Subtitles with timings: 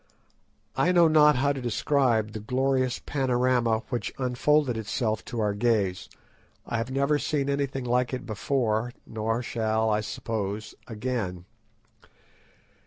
[0.75, 6.09] I know not how to describe the glorious panorama which unfolded itself to our gaze.
[6.65, 11.45] I have never seen anything like it before, nor shall, I suppose, again.